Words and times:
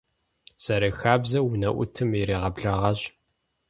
Зэрыхабзэу 0.63 1.45
унэӀутым 1.51 2.09
иригъэблэгъащ. 2.21 3.01